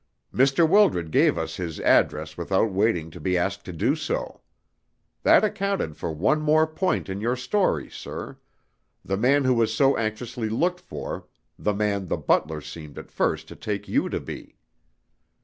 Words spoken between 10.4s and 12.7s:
looked for, the man the butler